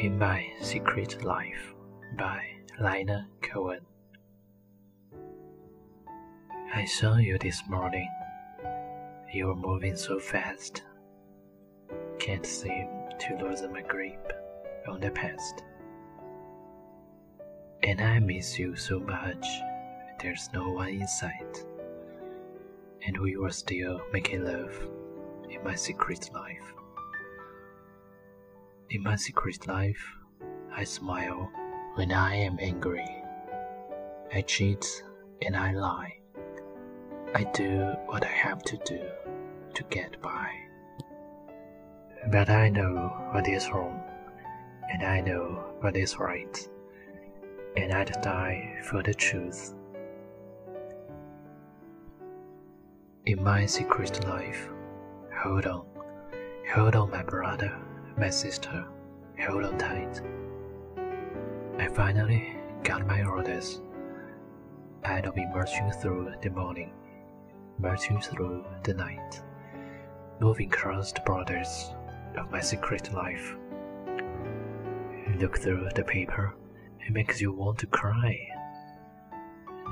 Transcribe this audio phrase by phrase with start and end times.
[0.00, 1.74] In My Secret Life
[2.16, 2.42] by
[2.80, 3.80] Lina Cohen.
[6.74, 8.08] I saw you this morning.
[9.30, 10.84] You were moving so fast.
[12.18, 14.32] Can't seem to loosen my grip
[14.88, 15.64] on the past.
[17.82, 19.46] And I miss you so much.
[20.18, 21.66] There's no one in sight.
[23.06, 24.74] And we were still making love
[25.50, 26.72] in my secret life.
[28.90, 30.16] In my secret life,
[30.72, 31.48] I smile
[31.94, 33.06] when I am angry.
[34.34, 35.04] I cheat
[35.42, 36.18] and I lie.
[37.32, 39.00] I do what I have to do
[39.74, 40.50] to get by.
[42.32, 44.02] But I know what is wrong,
[44.90, 46.68] and I know what is right,
[47.76, 49.72] and I'd die for the truth.
[53.24, 54.68] In my secret life,
[55.32, 55.86] hold on,
[56.74, 57.80] hold on, my brother
[58.20, 58.84] my sister
[59.36, 60.20] held on tight.
[61.78, 63.80] I finally got my orders.
[65.02, 66.92] I'd be marching through the morning,
[67.78, 69.40] marching through the night,
[70.38, 71.92] moving across the borders
[72.36, 73.56] of my secret life.
[75.38, 76.54] Look through the paper,
[77.00, 78.36] it makes you want to cry.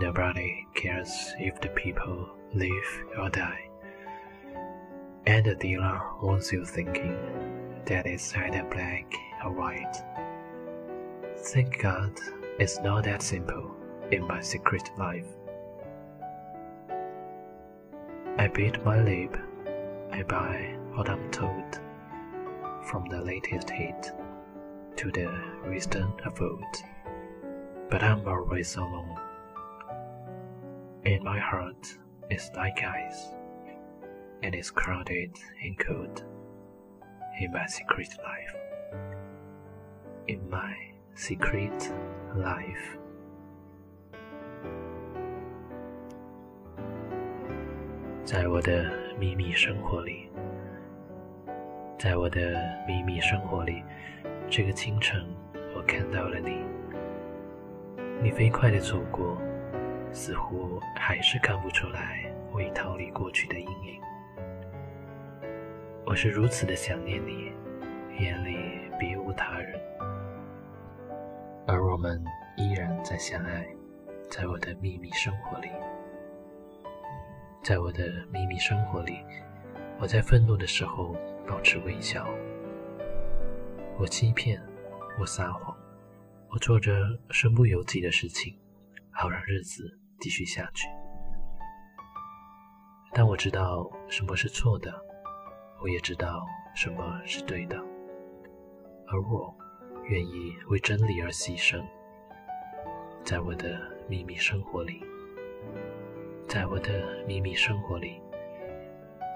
[0.00, 3.70] Nobody cares if the people live or die.
[5.26, 7.16] And the dealer wants you thinking
[7.86, 9.12] that is either black
[9.44, 9.96] or white.
[11.36, 12.12] Thank God
[12.58, 13.74] it's not that simple
[14.10, 15.26] in my secret life.
[18.38, 19.36] I bit my lip,
[20.12, 21.80] I buy what I'm told,
[22.84, 24.12] from the latest hit
[24.96, 25.30] to the
[25.68, 26.76] wisdom of old,
[27.90, 29.18] but I'm always alone.
[31.04, 31.96] In my heart
[32.30, 33.28] is like ice,
[34.42, 36.24] and it's crowded and cold
[37.40, 38.56] in my secret life.
[40.26, 40.74] In my
[41.14, 41.92] secret
[42.36, 42.98] life.
[48.24, 50.28] 在我的秘密生活里，
[51.96, 53.82] 在我的秘密生活里，
[54.50, 55.24] 这个清晨
[55.76, 56.64] 我看到了你。
[58.20, 59.40] 你飞快地走过，
[60.12, 64.07] 似乎还是看不出来我已逃离过去的阴影。
[66.08, 67.52] 我是如此的想念你，
[68.18, 68.56] 眼里
[68.98, 69.78] 别无他人，
[71.66, 72.24] 而我们
[72.56, 73.68] 依然在相爱，
[74.30, 75.68] 在我的秘密生活里，
[77.62, 79.22] 在我的秘密生活里，
[80.00, 81.14] 我在愤怒的时候
[81.46, 82.26] 保持微笑，
[83.98, 84.58] 我欺骗，
[85.20, 85.76] 我撒谎，
[86.48, 86.90] 我做着
[87.28, 88.58] 身不由己的事情，
[89.10, 89.84] 好让日子
[90.20, 90.88] 继续下去，
[93.12, 95.06] 但我知道什么是错的。
[95.80, 96.44] 我也知道
[96.74, 97.76] 什么是对的，
[99.06, 99.54] 而我
[100.08, 101.80] 愿意为真理而牺牲。
[103.22, 105.04] 在我的秘密生活里，
[106.48, 108.20] 在我的秘密生活里，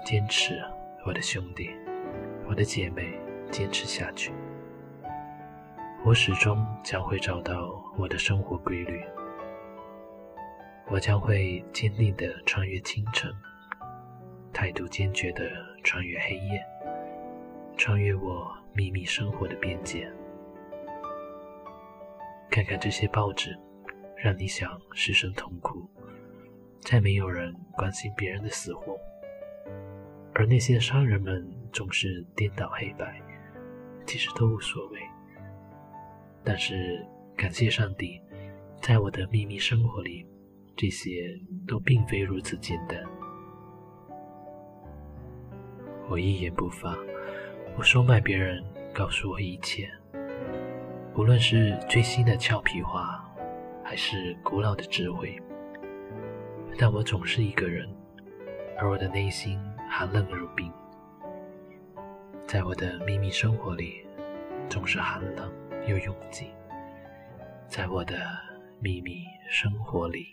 [0.05, 0.61] 坚持，
[1.05, 1.69] 我的兄弟，
[2.49, 3.17] 我的姐妹，
[3.49, 4.33] 坚持下去。
[6.03, 9.01] 我始终将会找到我的生活规律，
[10.89, 13.33] 我将会坚定地穿越清晨。
[14.53, 15.49] 态度坚决地
[15.83, 16.63] 穿越黑夜，
[17.75, 20.07] 穿越我秘密生活的边界。
[22.49, 23.57] 看看这些报纸，
[24.15, 25.83] 让你想失声痛哭。
[26.79, 28.95] 再没有人关心别人的死活，
[30.33, 33.21] 而那些商人们总是颠倒黑白，
[34.05, 34.99] 其实都无所谓。
[36.43, 37.03] 但是
[37.35, 38.21] 感谢上帝，
[38.81, 40.27] 在我的秘密生活里，
[40.75, 43.01] 这些都并非如此简单。
[46.09, 46.95] 我一言不发，
[47.77, 49.89] 我收买别人告诉我一切，
[51.15, 53.23] 无论是最新的俏皮话，
[53.83, 55.41] 还是古老的智慧。
[56.77, 57.87] 但我总是一个人，
[58.77, 59.59] 而我的内心
[59.89, 60.71] 寒冷如冰。
[62.45, 64.05] 在我的秘密生活里，
[64.69, 65.51] 总是寒冷
[65.87, 66.47] 又拥挤。
[67.67, 68.15] 在我的
[68.79, 70.27] 秘密生活里。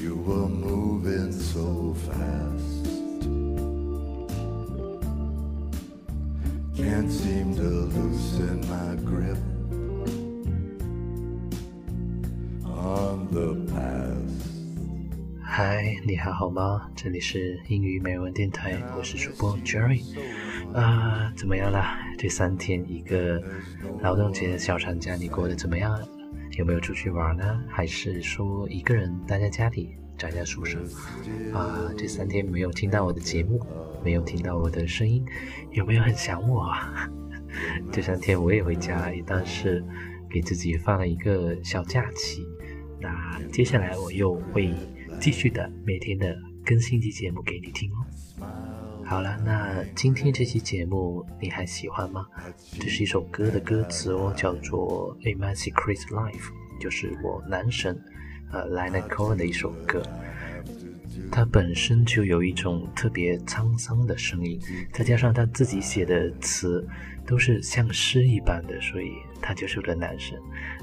[0.00, 2.84] you were moving so fast
[6.76, 9.38] can't seem to lose in my grip
[12.64, 14.18] on the path
[15.42, 20.02] 嗨你还好吗这里是英语美文电台我是主播 jerry
[20.72, 23.42] 啊怎么样啦这三天一个
[24.00, 26.00] 劳动节小长假你过得怎么样啊
[26.58, 27.62] 有没有出去玩呢？
[27.68, 30.76] 还是说一个人待在家里宅在宿舍？
[31.54, 33.64] 啊，这三天没有听到我的节目，
[34.04, 35.24] 没有听到我的声音，
[35.70, 37.08] 有没有很想我啊？
[37.92, 39.84] 这三天我也回家，但是
[40.28, 42.44] 给自己放了一个小假期。
[43.00, 44.74] 那接下来我又会
[45.20, 48.04] 继续的每天的更新一期节目给你听哦。
[49.08, 52.26] 好了，那今天这期节目你还喜欢吗？
[52.78, 57.98] 这是一首歌的歌词哦，叫做《In My Secret Life》，就是我男神
[58.52, 58.68] 呃
[59.08, 60.02] Cohen 的一首歌。
[61.32, 64.60] 他本身就有一种特别沧桑的声音，
[64.92, 66.86] 再加上他自己写的词
[67.26, 70.38] 都是像诗一般的，所以他就是我的男神。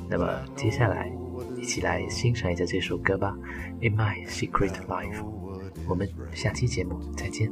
[0.10, 1.12] 那么接下来
[1.56, 3.38] 一起来欣赏一下这首歌吧，
[3.88, 5.20] 《In My Secret Life》。
[5.88, 7.52] 我们下期节目再见。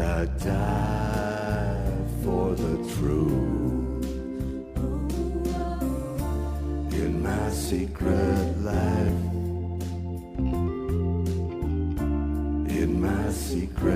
[0.00, 1.92] I die
[2.22, 4.04] for the truth
[6.94, 9.24] in my secret life.
[12.80, 13.89] In my secret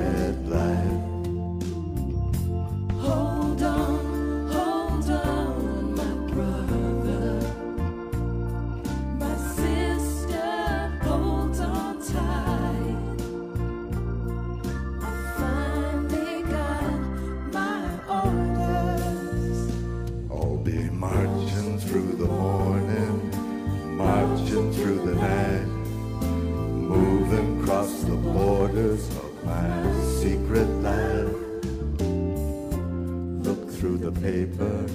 [34.24, 34.86] paper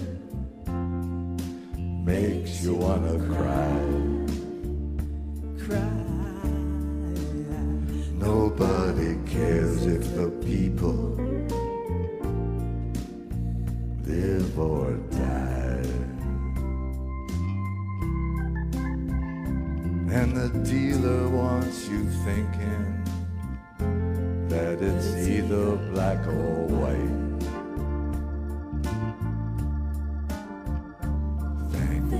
[2.04, 3.80] makes you wanna cry.
[5.66, 5.92] Cry.
[8.18, 11.16] Nobody cares if the people
[14.04, 15.94] live or die.
[20.20, 22.99] And the dealer wants you thinking
[26.26, 27.10] black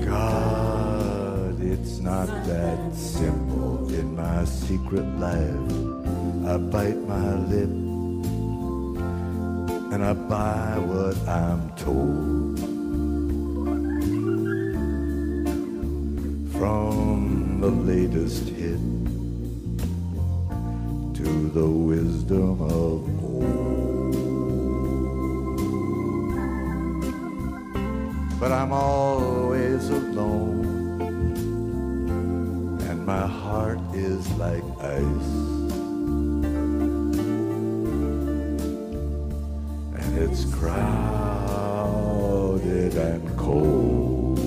[0.06, 5.72] God it's not that simple in my secret life.
[6.46, 7.68] I bite my lip
[9.92, 12.58] and I buy what I'm told.
[16.52, 18.78] From the latest hit
[21.14, 23.69] to the wisdom of old.
[28.40, 30.80] But I'm always alone
[32.88, 35.30] And my heart is like ice.
[40.00, 40.84] And it's crowded
[42.94, 44.38] and cold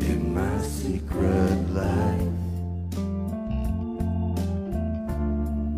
[0.00, 2.20] in my secret life.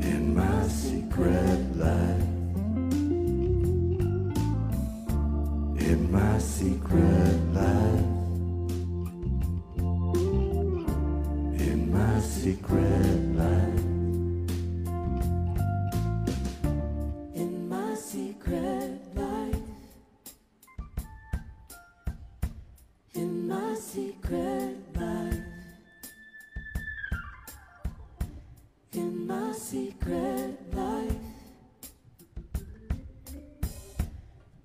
[0.03, 1.48] In my secret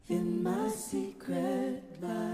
[0.09, 2.32] in my secret life.